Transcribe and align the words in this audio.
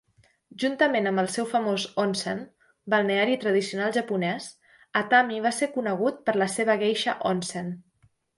Juntament 0.61 1.09
amb 1.09 1.21
el 1.23 1.27
seu 1.33 1.47
famós 1.51 1.83
"onsen" 2.03 2.41
(balneari 2.93 3.35
tradicional 3.43 3.93
japonès), 3.99 4.49
Atami 5.03 5.39
va 5.45 5.53
ser 5.59 5.69
conegut 5.77 6.19
per 6.31 6.37
la 6.45 6.49
seva 6.57 6.79
geisha 6.87 7.17
"onsen". 7.35 7.71